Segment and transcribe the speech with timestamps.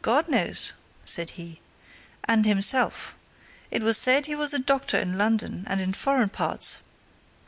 [0.00, 1.60] "God knows!" said he.
[2.22, 3.16] "And himself.
[3.68, 6.78] It was said he was a doctor in London, and in foreign parts.